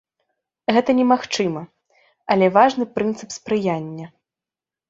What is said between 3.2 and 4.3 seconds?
спрыяння.